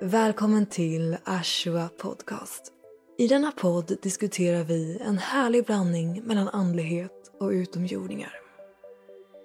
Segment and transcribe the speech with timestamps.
[0.00, 2.72] Välkommen till Ashua Podcast.
[3.18, 8.32] I denna podd diskuterar vi en härlig blandning mellan andlighet och utomjordingar.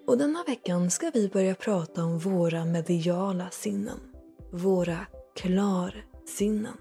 [0.08, 4.00] Och denna veckan ska vi börja prata om våra mediala sinnen.
[4.52, 4.98] Våra
[5.36, 6.78] klarsinnen.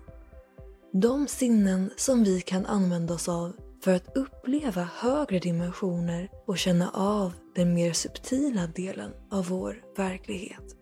[0.93, 3.52] De sinnen som vi kan använda oss av
[3.84, 10.76] för att uppleva högre dimensioner och känna av den mer subtila delen av vår verklighet.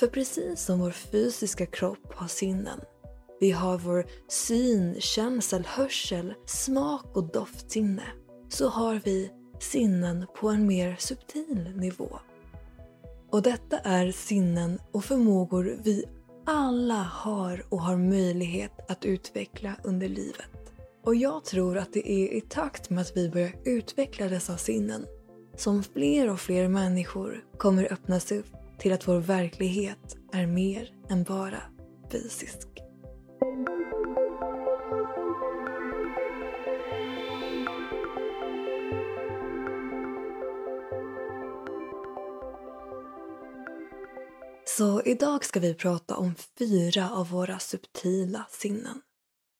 [0.00, 2.80] För precis som vår fysiska kropp har sinnen,
[3.40, 8.04] vi har vår syn, känsel, hörsel, smak och doftsinne,
[8.48, 9.30] så har vi
[9.60, 12.18] sinnen på en mer subtil nivå.
[13.30, 16.04] Och detta är sinnen och förmågor vi
[16.48, 20.72] alla har och har möjlighet att utveckla under livet.
[21.04, 25.06] Och jag tror att det är i takt med att vi börjar utveckla dessa sinnen
[25.56, 28.46] som fler och fler människor kommer öppnas upp
[28.78, 31.62] till att vår verklighet är mer än bara
[32.12, 32.68] fysisk.
[44.78, 49.02] Så idag ska vi prata om fyra av våra subtila sinnen.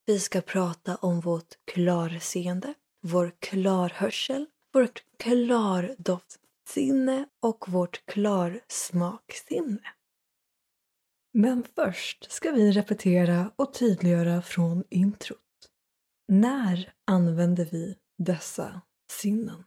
[0.06, 9.92] Vi ska prata om vårt klarseende, vår klarhörsel, vårt klardoftsinne och vårt klarsmaksinne.
[11.32, 15.70] Men först ska vi repetera och tydliggöra från introt.
[16.28, 19.64] När använder vi dessa sinnen?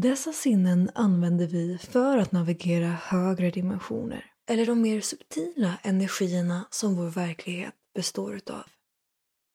[0.00, 6.96] Dessa sinnen använder vi för att navigera högre dimensioner eller de mer subtila energierna som
[6.96, 8.64] vår verklighet består utav.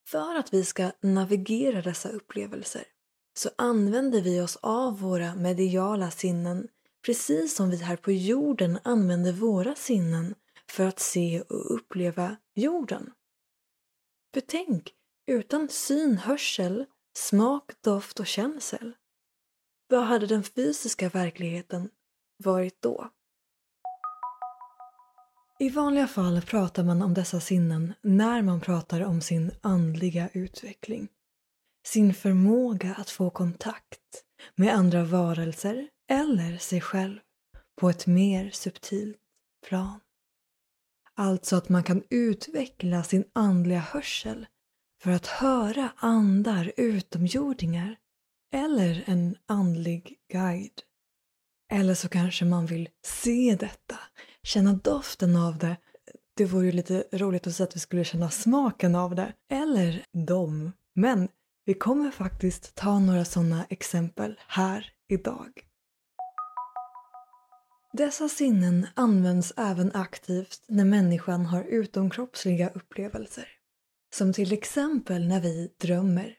[0.08, 2.84] För att vi ska navigera dessa upplevelser
[3.38, 6.68] så använder vi oss av våra mediala sinnen
[7.06, 10.36] precis som vi här på jorden använder våra sinnen
[10.70, 13.12] för att se och uppleva jorden.
[14.34, 14.94] För tänk,
[15.28, 18.94] utan syn, hörsel, smak, doft och känsel
[19.94, 21.90] vad hade den fysiska verkligheten
[22.38, 23.10] varit då?
[25.60, 31.08] I vanliga fall pratar man om dessa sinnen när man pratar om sin andliga utveckling.
[31.86, 34.24] Sin förmåga att få kontakt
[34.56, 37.20] med andra varelser eller sig själv
[37.76, 39.18] på ett mer subtilt
[39.68, 40.00] plan.
[41.16, 44.46] Alltså att man kan utveckla sin andliga hörsel
[45.02, 47.98] för att höra andar utomjordingar
[48.54, 50.82] eller en andlig guide.
[51.72, 54.00] Eller så kanske man vill se detta,
[54.44, 55.78] känna doften av det.
[56.38, 59.34] Det vore ju lite roligt att säga att vi skulle känna smaken av det.
[59.52, 60.72] Eller dem.
[60.96, 61.28] Men
[61.66, 65.62] vi kommer faktiskt ta några sådana exempel här idag.
[67.94, 73.48] Dessa sinnen används även aktivt när människan har utomkroppsliga upplevelser.
[74.16, 76.38] Som till exempel när vi drömmer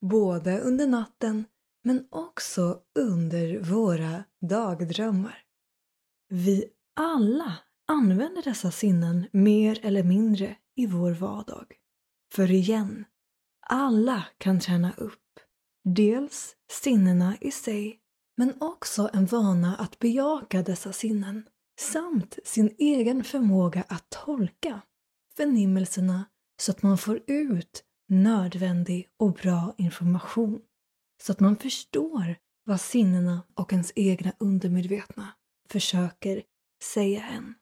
[0.00, 1.44] både under natten
[1.84, 5.44] men också under våra dagdrömmar.
[6.28, 6.64] Vi
[6.96, 11.74] alla använder dessa sinnen mer eller mindre i vår vardag.
[12.34, 13.04] För igen,
[13.66, 15.40] alla kan träna upp
[15.84, 18.00] dels sinnena i sig
[18.36, 21.48] men också en vana att bejaka dessa sinnen
[21.80, 24.80] samt sin egen förmåga att tolka
[25.36, 26.24] förnimmelserna
[26.62, 30.60] så att man får ut nödvändig och bra information.
[31.22, 35.28] Så att man förstår vad sinnena och ens egna undermedvetna
[35.68, 36.42] försöker
[36.94, 37.54] säga en.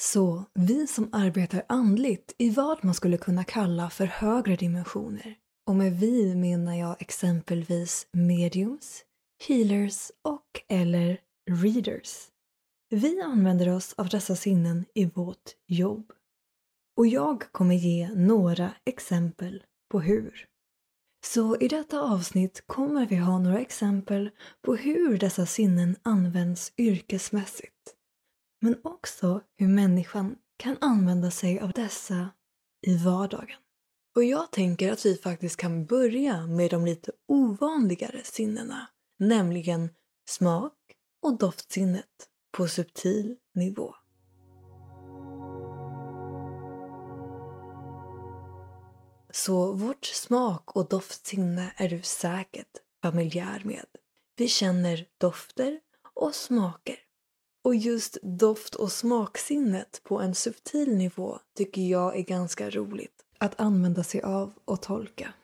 [0.00, 5.36] Så vi som arbetar andligt i vad man skulle kunna kalla för högre dimensioner
[5.66, 9.04] och med vi menar jag exempelvis mediums,
[9.48, 11.18] healers och eller
[11.50, 12.31] readers
[12.96, 16.12] vi använder oss av dessa sinnen i vårt jobb.
[16.96, 20.46] Och jag kommer ge några exempel på hur.
[21.24, 24.30] Så i detta avsnitt kommer vi ha några exempel
[24.62, 27.94] på hur dessa sinnen används yrkesmässigt.
[28.60, 32.30] Men också hur människan kan använda sig av dessa
[32.86, 33.58] i vardagen.
[34.16, 39.90] Och jag tänker att vi faktiskt kan börja med de lite ovanligare sinnena, nämligen
[40.28, 40.78] smak
[41.22, 43.94] och doftsinnet på subtil nivå.
[49.30, 53.86] Så vårt smak och doftsinne är du säkert familjär med.
[54.36, 55.80] Vi känner dofter
[56.14, 56.98] och smaker.
[57.64, 63.60] Och just doft och smaksinnet på en subtil nivå tycker jag är ganska roligt att
[63.60, 65.34] använda sig av och tolka.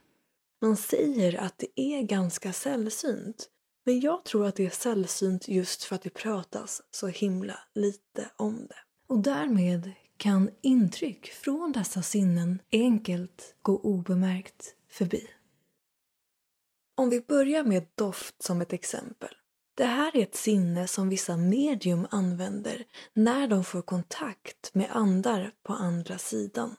[0.60, 3.48] Man säger att det är ganska sällsynt
[3.88, 8.30] men jag tror att det är sällsynt just för att det pratas så himla lite
[8.36, 8.76] om det.
[9.06, 15.28] Och därmed kan intryck från dessa sinnen enkelt gå obemärkt förbi.
[16.94, 19.34] Om vi börjar med doft som ett exempel.
[19.74, 25.52] Det här är ett sinne som vissa medium använder när de får kontakt med andar
[25.62, 26.76] på andra sidan.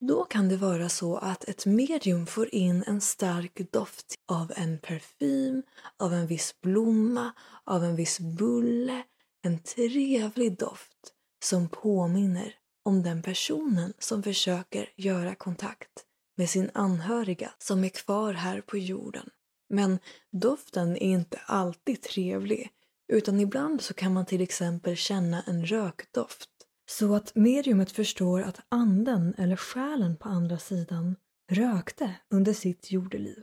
[0.00, 4.78] Då kan det vara så att ett medium får in en stark doft av en
[4.78, 5.62] parfym,
[5.96, 7.32] av en viss blomma,
[7.64, 9.02] av en viss bulle,
[9.42, 11.12] en trevlig doft
[11.44, 12.54] som påminner
[12.84, 16.04] om den personen som försöker göra kontakt
[16.36, 19.30] med sin anhöriga som är kvar här på jorden.
[19.68, 19.98] Men
[20.32, 22.70] doften är inte alltid trevlig
[23.12, 26.50] utan ibland så kan man till exempel känna en rökdoft
[26.90, 31.16] så att mediumet förstår att anden eller själen på andra sidan
[31.50, 33.42] rökte under sitt jordeliv.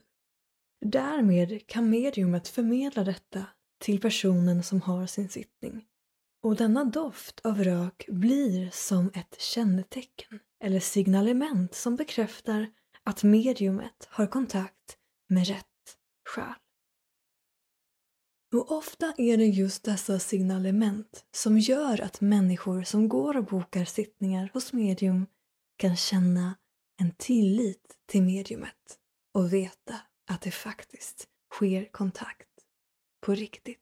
[0.85, 3.45] Därmed kan mediumet förmedla detta
[3.79, 5.85] till personen som har sin sittning.
[6.43, 12.67] Och denna doft av rök blir som ett kännetecken eller signalement som bekräftar
[13.03, 14.97] att mediumet har kontakt
[15.29, 15.97] med rätt
[16.29, 16.53] själ.
[18.55, 23.85] Och ofta är det just dessa signalement som gör att människor som går och bokar
[23.85, 25.25] sittningar hos medium
[25.77, 26.55] kan känna
[26.99, 28.99] en tillit till mediumet
[29.33, 29.95] och veta
[30.29, 32.49] att det faktiskt sker kontakt
[33.21, 33.79] på riktigt.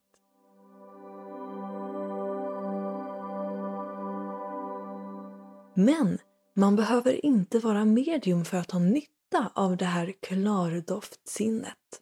[5.74, 6.18] Men
[6.54, 12.02] man behöver inte vara medium för att ha nytta av det här klardoftsinnet.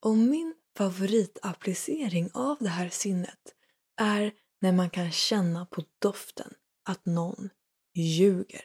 [0.00, 3.54] Om min favoritapplicering av det här sinnet
[4.00, 6.54] är när man kan känna på doften
[6.88, 7.50] att någon
[7.94, 8.64] ljuger.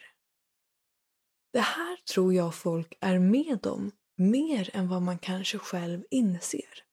[1.53, 6.83] Det här tror jag folk är med om mer än vad man kanske själv inser.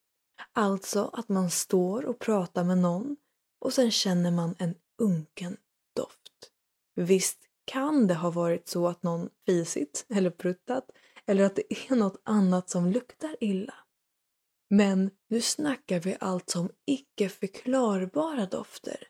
[0.53, 3.17] Alltså att man står och pratar med någon
[3.61, 5.57] och sen känner man en unken
[5.97, 6.53] doft.
[6.95, 10.91] Visst kan det ha varit så att någon fisit eller pruttat
[11.27, 13.75] eller att det är något annat som luktar illa.
[14.69, 19.09] Men nu snackar vi alltså om icke förklarbara dofter.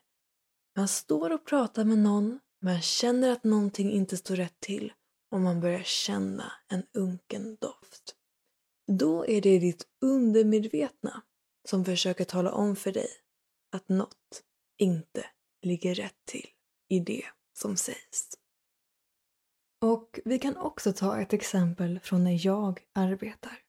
[0.75, 4.93] Man står och pratar med någon, man känner att någonting inte står rätt till
[5.31, 8.15] och man börjar känna en unken doft.
[8.87, 11.23] Då är det ditt undermedvetna
[11.69, 13.09] som försöker tala om för dig
[13.71, 14.43] att något
[14.77, 15.25] inte
[15.61, 16.49] ligger rätt till
[16.89, 18.29] i det som sägs.
[19.81, 23.66] Och vi kan också ta ett exempel från när jag arbetar.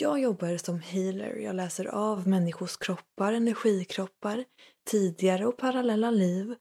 [0.00, 1.36] Jag jobbar som healer.
[1.36, 4.44] Jag läser av människors kroppar, energikroppar,
[4.90, 6.54] tidigare och parallella liv.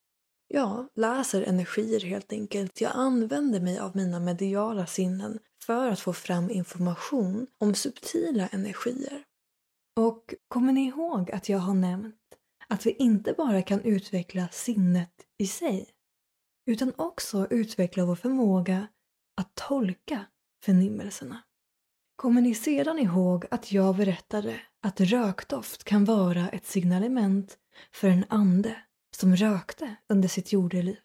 [0.48, 2.82] Jag läser energier helt enkelt.
[2.82, 9.24] Jag använder mig av mina mediala sinnen för att få fram information om subtila energier.
[10.00, 12.16] Och kommer ni ihåg att jag har nämnt
[12.68, 15.90] att vi inte bara kan utveckla sinnet i sig
[16.66, 18.88] utan också utveckla vår förmåga
[19.42, 20.26] att tolka
[20.66, 21.44] förnimmelserna.
[22.24, 27.58] Kommer ni sedan ihåg att jag berättade att rökdoft kan vara ett signalement
[27.92, 28.76] för en ande
[29.16, 30.96] som rökte under sitt jordeliv?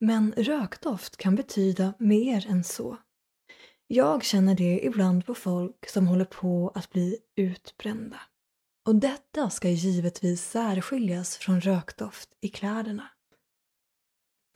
[0.00, 2.96] Men rökdoft kan betyda mer än så.
[3.86, 8.20] Jag känner det ibland på folk som håller på att bli utbrända.
[8.84, 13.08] Och detta ska givetvis särskiljas från rökdoft i kläderna.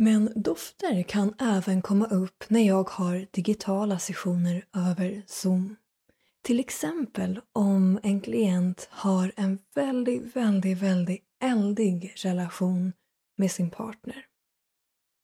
[0.02, 5.76] Men dofter kan även komma upp när jag har digitala sessioner över Zoom.
[6.42, 12.92] Till exempel om en klient har en väldigt, väldigt, väldigt eldig relation
[13.38, 14.26] med sin partner.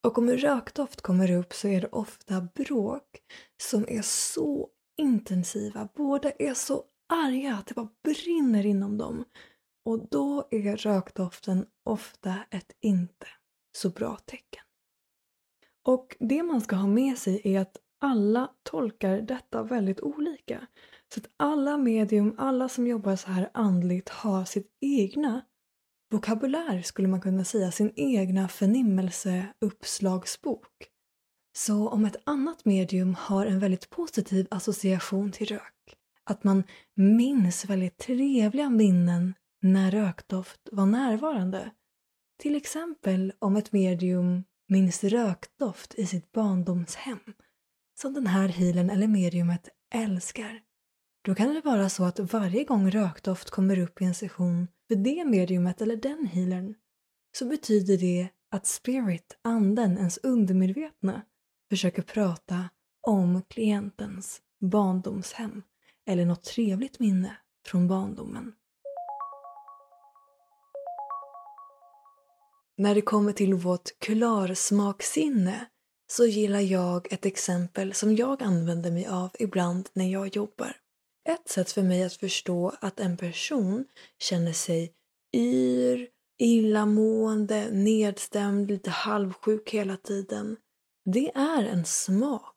[0.05, 3.21] Och om rökdoft kommer upp så är det ofta bråk
[3.63, 4.69] som är så
[4.99, 5.89] intensiva.
[5.97, 9.25] Båda är så arga att det bara brinner inom dem.
[9.85, 13.27] Och då är rökdoften ofta ett inte
[13.77, 14.66] så bra tecken.
[15.87, 20.67] Och det man ska ha med sig är att alla tolkar detta väldigt olika.
[21.15, 25.41] Så att alla medium, alla som jobbar så här andligt har sitt egna
[26.11, 30.91] vokabulär skulle man kunna säga, sin egna förnimmelseuppslagsbok.
[31.57, 36.65] Så om ett annat medium har en väldigt positiv association till rök, att man
[36.95, 41.71] minns väldigt trevliga minnen när rökdoft var närvarande.
[42.39, 47.19] Till exempel om ett medium minns rökdoft i sitt barndomshem
[48.01, 50.61] som den här healen eller mediumet älskar.
[51.25, 54.97] då kan det vara så att varje gång rökdoft kommer upp i en session för
[54.97, 56.75] det mediumet eller den healern
[57.39, 61.23] så betyder det att spirit, anden, ens undermedvetna
[61.71, 62.69] försöker prata
[63.01, 65.63] om klientens barndomshem
[66.07, 68.53] eller något trevligt minne från barndomen.
[72.79, 75.67] När det kommer till vårt klarsmaksinne
[76.13, 80.77] så gillar jag ett exempel som jag använder mig av ibland när jag jobbar.
[81.29, 83.85] Ett sätt för mig att förstå att en person
[84.19, 84.93] känner sig
[85.37, 90.57] yr, illamående, nedstämd, lite halvsjuk hela tiden.
[91.05, 92.55] Det är en smak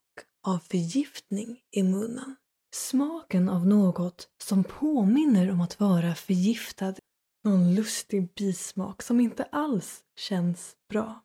[0.47, 2.35] av förgiftning i munnen.
[2.75, 6.93] Smaken av något som påminner om att vara förgiftad.
[7.43, 11.23] Någon lustig bismak som inte alls känns bra.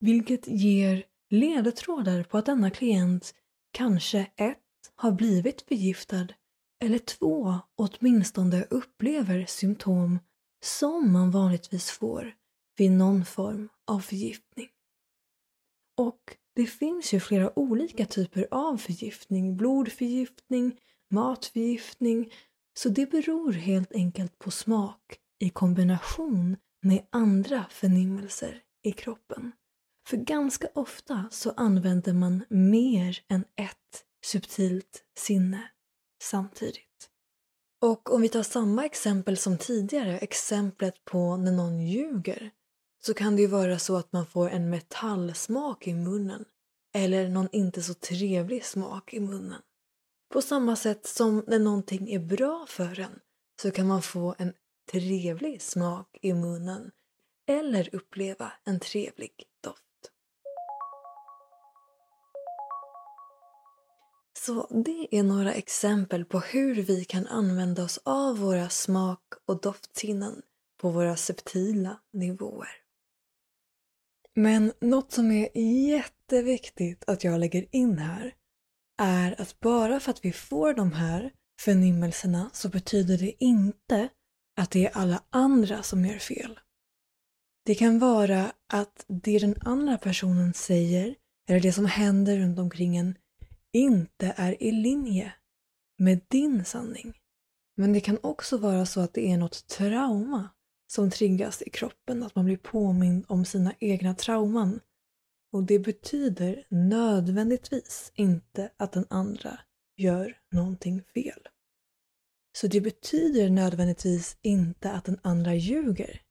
[0.00, 3.34] Vilket ger ledtrådar på att denna klient
[3.72, 4.58] kanske ett
[4.94, 6.26] har blivit förgiftad
[6.84, 10.18] eller två åtminstone upplever symptom
[10.64, 12.34] som man vanligtvis får
[12.76, 14.68] vid någon form av förgiftning.
[15.96, 19.56] Och det finns ju flera olika typer av förgiftning.
[19.56, 20.80] Blodförgiftning,
[21.10, 22.32] matförgiftning.
[22.74, 29.52] Så det beror helt enkelt på smak i kombination med andra förnimmelser i kroppen.
[30.08, 35.70] För ganska ofta så använder man mer än ett subtilt sinne
[36.22, 37.10] samtidigt.
[37.82, 42.50] Och om vi tar samma exempel som tidigare, exemplet på när någon ljuger,
[43.02, 46.44] så kan det ju vara så att man får en metallsmak i munnen
[46.94, 49.62] eller någon inte så trevlig smak i munnen.
[50.32, 53.20] På samma sätt som när någonting är bra för en
[53.62, 54.52] så kan man få en
[54.92, 56.90] trevlig smak i munnen
[57.46, 60.12] eller uppleva en trevlig doft.
[64.38, 69.60] Så det är några exempel på hur vi kan använda oss av våra smak och
[69.60, 70.42] doftsinnen
[70.80, 72.68] på våra subtila nivåer.
[74.34, 75.48] Men något som är
[75.88, 78.34] jätteviktigt att jag lägger in här
[78.98, 84.08] är att bara för att vi får de här förnimmelserna så betyder det inte
[84.56, 86.60] att det är alla andra som gör fel.
[87.64, 91.14] Det kan vara att det den andra personen säger
[91.48, 93.14] eller det som händer runt omkring en
[93.72, 95.32] inte är i linje
[95.98, 97.18] med din sanning.
[97.76, 100.48] Men det kan också vara så att det är något trauma
[100.86, 104.80] som triggas i kroppen, att man blir påmind om sina egna trauman.
[105.52, 109.60] Och det betyder nödvändigtvis inte att den andra
[109.96, 111.48] gör någonting fel.
[112.52, 116.22] Så det betyder nödvändigtvis inte att den andra ljuger.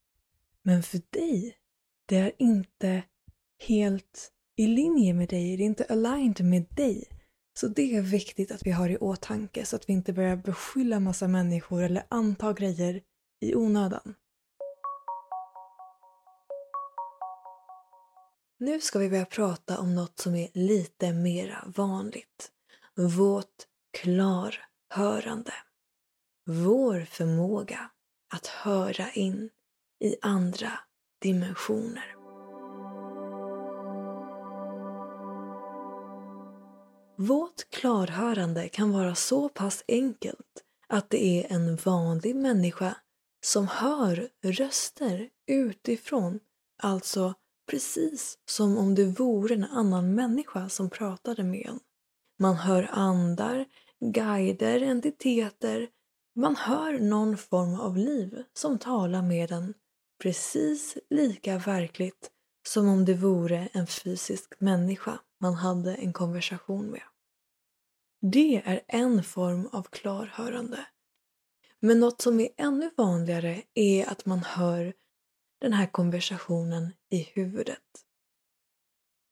[0.63, 1.57] Men för dig,
[2.05, 3.03] det är inte
[3.67, 7.07] helt i linje med dig, det är inte aligned med dig.
[7.53, 10.99] Så det är viktigt att vi har i åtanke så att vi inte börjar beskylla
[10.99, 13.01] massa människor eller anta grejer
[13.39, 14.15] i onödan.
[18.57, 22.51] Nu ska vi börja prata om något som är lite mera vanligt.
[22.95, 23.65] Vårt
[24.01, 25.53] klarhörande.
[26.51, 27.91] Vår förmåga
[28.33, 29.49] att höra in
[29.99, 30.71] i andra
[31.21, 32.15] dimensioner.
[37.17, 42.95] Vårt klarhörande kan vara så pass enkelt att det är en vanlig människa
[43.45, 46.39] som hör röster utifrån,
[46.83, 47.33] alltså
[47.71, 51.79] precis som om det vore en annan människa som pratade med en.
[52.39, 53.65] Man hör andar,
[53.99, 55.89] guider, entiteter.
[56.35, 59.73] Man hör någon form av liv som talar med en
[60.21, 62.31] precis lika verkligt
[62.67, 67.03] som om det vore en fysisk människa man hade en konversation med.
[68.21, 70.85] Det är en form av klarhörande.
[71.79, 74.93] Men något som är ännu vanligare är att man hör
[75.61, 78.05] den här konversationen i huvudet.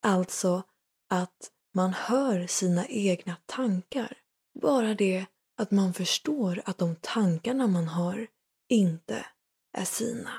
[0.02, 0.62] Alltså
[1.08, 4.18] att man hör sina egna tankar.
[4.60, 5.26] Bara det
[5.58, 8.26] att man förstår att de tankarna man har
[8.68, 9.26] inte
[9.72, 10.30] är sina.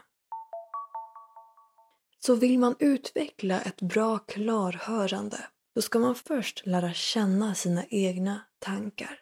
[2.19, 8.41] Så vill man utveckla ett bra klarhörande då ska man först lära känna sina egna
[8.59, 9.19] tankar.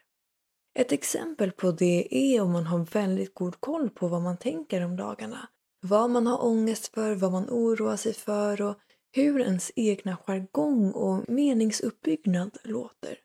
[0.80, 4.86] Ett exempel på det är om man har väldigt god koll på vad man tänker
[4.86, 5.50] om dagarna.
[5.82, 8.78] Vad man har ångest för, vad man oroar sig för och
[9.12, 13.18] hur ens egna jargong och meningsuppbyggnad låter.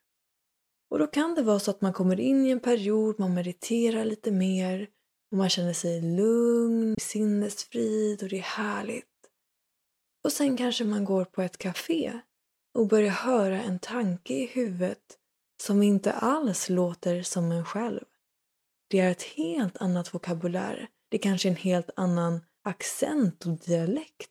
[0.92, 4.04] Och då kan det vara så att man kommer in i en period, man mediterar
[4.04, 4.88] lite mer
[5.30, 9.04] och man känner sig lugn, sinnesfrid och det är härligt.
[10.24, 12.20] Och sen kanske man går på ett café
[12.74, 15.18] och börjar höra en tanke i huvudet
[15.62, 18.04] som inte alls låter som en själv.
[18.88, 20.88] Det är ett helt annat vokabulär.
[21.08, 24.30] Det är kanske en helt annan accent och dialekt.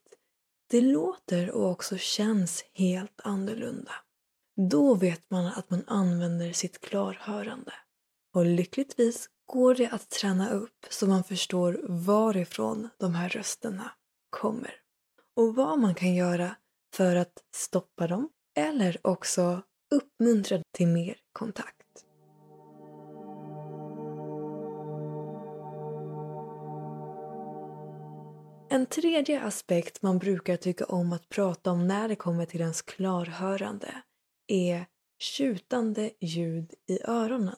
[0.70, 3.94] Det låter och också känns helt annorlunda.
[4.56, 7.74] Då vet man att man använder sitt klarhörande.
[8.36, 13.92] Och lyckligtvis går det att träna upp så man förstår varifrån de här rösterna
[14.30, 14.74] kommer.
[15.36, 16.56] Och vad man kan göra
[16.96, 19.62] för att stoppa dem eller också
[19.96, 22.06] uppmuntra till mer kontakt.
[28.70, 32.82] En tredje aspekt man brukar tycka om att prata om när det kommer till ens
[32.82, 34.02] klarhörande
[34.52, 34.86] är
[35.20, 37.56] tjutande ljud i öronen.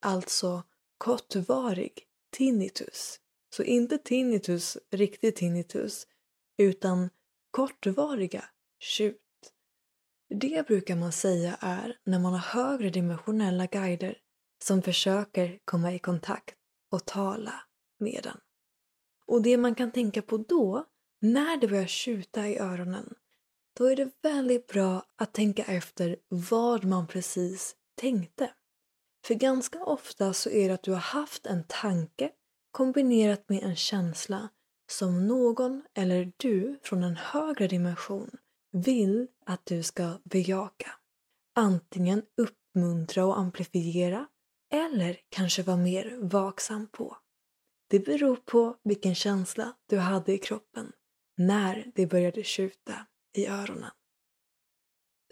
[0.00, 0.62] Alltså
[0.98, 3.20] kortvarig tinnitus.
[3.56, 6.06] Så inte tinnitus, riktig tinnitus,
[6.58, 7.10] utan
[7.50, 8.44] kortvariga
[8.78, 9.18] tjut.
[10.28, 14.18] Det brukar man säga är när man har högre dimensionella guider
[14.64, 16.56] som försöker komma i kontakt
[16.90, 17.54] och tala
[17.98, 18.40] med en.
[19.26, 20.86] Och det man kan tänka på då,
[21.20, 23.14] när det börjar tjuta i öronen,
[23.78, 28.50] då är det väldigt bra att tänka efter vad man precis tänkte.
[29.26, 32.30] För ganska ofta så är det att du har haft en tanke
[32.70, 34.48] kombinerat med en känsla
[34.90, 38.30] som någon eller du från en högre dimension
[38.72, 40.90] vill att du ska bejaka.
[41.54, 44.26] Antingen uppmuntra och amplifiera
[44.72, 47.16] eller kanske vara mer vaksam på.
[47.90, 50.92] Det beror på vilken känsla du hade i kroppen
[51.36, 53.06] när det började tjuta
[53.38, 53.90] i öronen.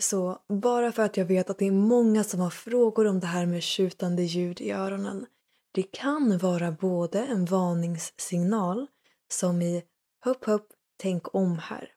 [0.00, 3.26] Så bara för att jag vet att det är många som har frågor om det
[3.26, 5.26] här med tjutande ljud i öronen.
[5.73, 8.87] Det kan vara både en varningssignal
[9.33, 9.83] som i
[10.25, 11.92] hopp hopp, tänk om här.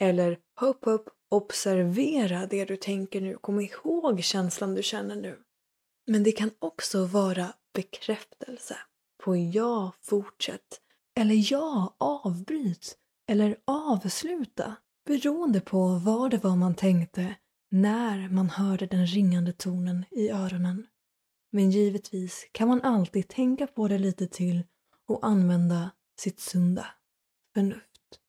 [0.00, 3.34] Eller hopp hopp, observera det du tänker nu.
[3.34, 5.38] Kom ihåg känslan du känner nu.
[6.06, 8.76] Men det kan också vara bekräftelse
[9.24, 10.80] på ja, fortsätt.
[11.20, 12.98] Eller ja, avbryt.
[13.28, 14.76] Eller avsluta.
[15.04, 17.34] Beroende på vad det var man tänkte
[17.70, 20.86] när man hörde den ringande tonen i öronen.
[21.52, 24.62] Men givetvis kan man alltid tänka på det lite till
[25.08, 26.86] och använda sitt sunda
[27.54, 28.20] förnuft.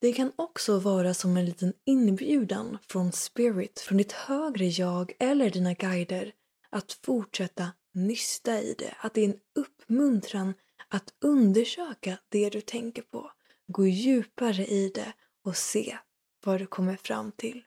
[0.00, 5.50] Det kan också vara som en liten inbjudan från spirit, från ditt högre jag eller
[5.50, 6.32] dina guider
[6.70, 8.94] att fortsätta nysta i det.
[9.00, 10.54] Att det är en uppmuntran
[10.88, 13.30] att undersöka det du tänker på.
[13.66, 15.12] Gå djupare i det
[15.46, 15.98] och se
[16.44, 17.64] vad du kommer fram till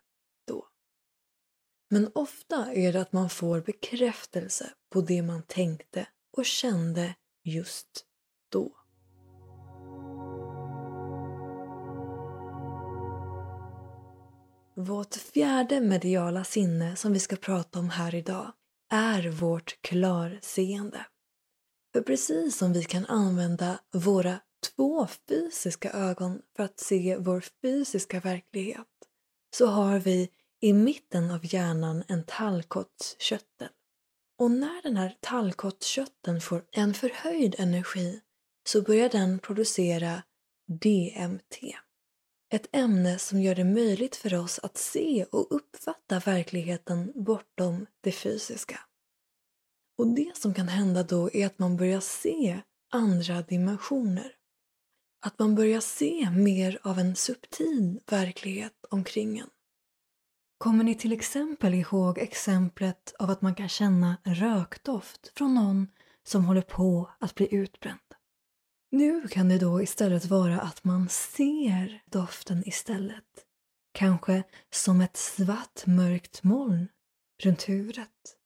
[0.47, 0.67] då.
[1.89, 8.05] Men ofta är det att man får bekräftelse på det man tänkte och kände just
[8.49, 8.75] då.
[14.75, 18.53] Vårt fjärde mediala sinne som vi ska prata om här idag
[18.91, 21.05] är vårt klarseende.
[21.93, 24.39] För precis som vi kan använda våra
[24.75, 28.87] två fysiska ögon för att se vår fysiska verklighet
[29.55, 30.29] så har vi
[30.61, 33.69] i mitten av hjärnan en tallkottskörtel.
[34.39, 38.21] Och när den här tallkottskörteln får en förhöjd energi
[38.69, 40.23] så börjar den producera
[40.67, 41.57] DMT.
[42.53, 48.11] Ett ämne som gör det möjligt för oss att se och uppfatta verkligheten bortom det
[48.11, 48.79] fysiska.
[49.97, 54.35] Och det som kan hända då är att man börjar se andra dimensioner.
[55.21, 59.49] Att man börjar se mer av en subtil verklighet omkring en.
[60.57, 65.87] Kommer ni till exempel ihåg exemplet av att man kan känna rökdoft från någon
[66.23, 67.99] som håller på att bli utbränd?
[68.91, 73.45] Nu kan det då istället vara att man ser doften istället.
[73.91, 76.87] Kanske som ett svart mörkt moln
[77.43, 78.37] runt huvudet.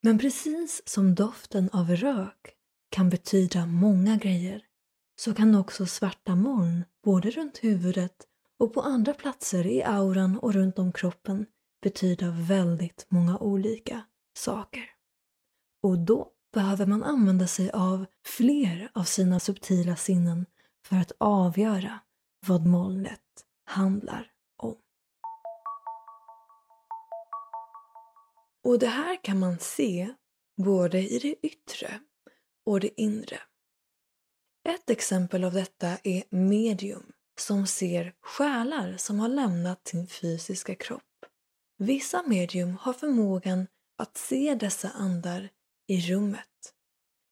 [0.00, 2.54] Men precis som doften av rök
[2.90, 4.62] kan betyda många grejer
[5.16, 8.26] så kan också svarta moln både runt huvudet
[8.58, 11.46] och på andra platser i auran och runt om kroppen
[11.82, 14.04] betyda väldigt många olika
[14.36, 14.90] saker.
[15.82, 20.46] Och då behöver man använda sig av fler av sina subtila sinnen
[20.86, 22.00] för att avgöra
[22.46, 24.76] vad molnet handlar om.
[28.64, 30.14] Och det här kan man se
[30.56, 32.00] både i det yttre
[32.66, 33.38] och det inre.
[34.68, 41.02] Ett exempel av detta är medium som ser själar som har lämnat sin fysiska kropp.
[41.78, 43.66] Vissa medium har förmågan
[43.98, 45.48] att se dessa andar
[45.86, 46.74] i rummet.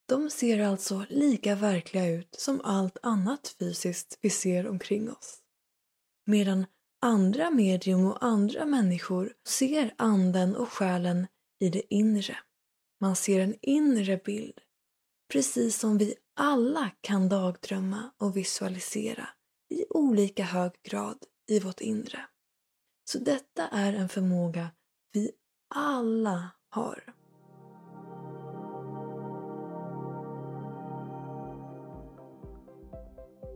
[0.08, 5.38] De ser alltså lika verkliga ut som allt annat fysiskt vi ser omkring oss.
[6.26, 6.66] Medan
[7.00, 11.26] andra medium och andra människor ser anden och själen
[11.60, 12.38] i det inre.
[13.00, 14.60] Man ser en inre bild
[15.32, 19.28] Precis som vi alla kan dagdrömma och visualisera
[19.70, 21.18] i olika hög grad
[21.48, 22.20] i vårt inre.
[23.04, 24.70] Så detta är en förmåga
[25.12, 25.30] vi
[25.74, 27.14] alla har.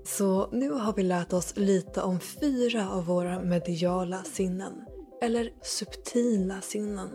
[0.04, 4.84] Så nu har vi lärt oss lite om fyra av våra mediala sinnen,
[5.22, 7.10] eller subtila sinnen.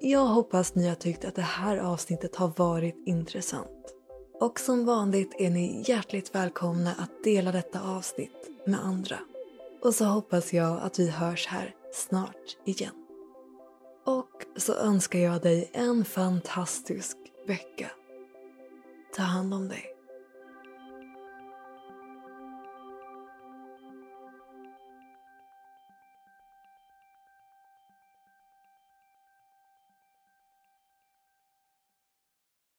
[0.00, 4.01] Jag hoppas ni har tyckt att det här avsnittet har varit intressant.
[4.42, 9.18] Och som vanligt är ni hjärtligt välkomna att dela detta avsnitt med andra.
[9.82, 12.94] Och så hoppas jag att vi hörs här snart igen.
[14.04, 17.90] Och så önskar jag dig en fantastisk vecka.
[19.16, 19.91] Ta hand om dig.